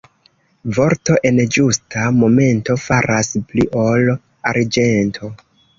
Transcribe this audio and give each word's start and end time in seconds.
Vorto 0.77 1.17
en 1.29 1.41
ĝusta 1.57 2.07
momento 2.23 2.79
faras 2.87 3.33
pli 3.53 3.71
ol 3.87 4.13
arĝento. 4.55 5.37